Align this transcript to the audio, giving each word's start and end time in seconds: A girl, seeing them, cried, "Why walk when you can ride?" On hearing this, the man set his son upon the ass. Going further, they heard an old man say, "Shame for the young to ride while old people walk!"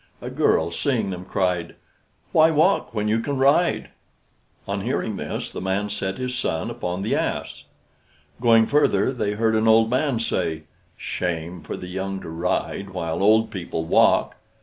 A 0.19 0.31
girl, 0.31 0.71
seeing 0.71 1.11
them, 1.11 1.25
cried, 1.25 1.75
"Why 2.31 2.49
walk 2.49 2.91
when 2.95 3.07
you 3.07 3.19
can 3.19 3.37
ride?" 3.37 3.89
On 4.67 4.81
hearing 4.81 5.15
this, 5.17 5.51
the 5.51 5.61
man 5.61 5.91
set 5.91 6.17
his 6.17 6.35
son 6.35 6.71
upon 6.71 7.03
the 7.03 7.15
ass. 7.15 7.65
Going 8.41 8.65
further, 8.65 9.13
they 9.13 9.33
heard 9.33 9.55
an 9.55 9.67
old 9.67 9.91
man 9.91 10.17
say, 10.19 10.63
"Shame 10.97 11.61
for 11.61 11.77
the 11.77 11.85
young 11.85 12.19
to 12.21 12.29
ride 12.29 12.89
while 12.95 13.21
old 13.21 13.51
people 13.51 13.85
walk!" 13.85 14.35